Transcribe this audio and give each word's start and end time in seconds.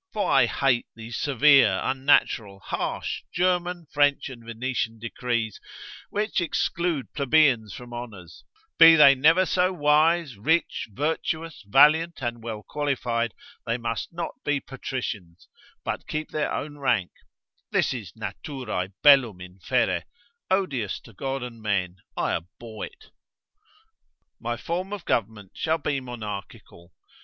For 0.13 0.31
I 0.31 0.47
hate 0.47 0.87
these 0.95 1.15
severe, 1.15 1.79
unnatural, 1.83 2.59
harsh, 2.59 3.21
German, 3.31 3.85
French, 3.91 4.29
and 4.29 4.43
Venetian 4.43 4.97
decrees, 4.97 5.59
which 6.09 6.41
exclude 6.41 7.13
plebeians 7.13 7.75
from 7.75 7.93
honours, 7.93 8.43
be 8.79 8.95
they 8.95 9.13
never 9.13 9.45
so 9.45 9.71
wise, 9.71 10.37
rich, 10.37 10.87
virtuous, 10.91 11.63
valiant, 11.67 12.19
and 12.23 12.41
well 12.41 12.63
qualified, 12.67 13.35
they 13.67 13.77
must 13.77 14.11
not 14.11 14.33
be 14.43 14.59
patricians, 14.59 15.47
but 15.85 16.07
keep 16.07 16.31
their 16.31 16.51
own 16.51 16.79
rank, 16.79 17.11
this 17.69 17.93
is 17.93 18.13
naturae 18.15 18.93
bellum 19.03 19.39
inferre, 19.39 20.05
odious 20.49 20.99
to 21.01 21.13
God 21.13 21.43
and 21.43 21.61
men, 21.61 21.97
I 22.17 22.31
abhor 22.33 22.85
it. 22.87 23.11
My 24.39 24.57
form 24.57 24.93
of 24.93 25.05
government 25.05 25.51
shall 25.53 25.77
be 25.77 25.99
monarchical. 26.01 26.91